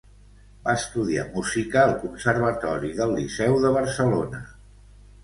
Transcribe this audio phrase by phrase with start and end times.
[0.67, 4.41] Va estudiar música al Conservatori del Liceu de Barcelona.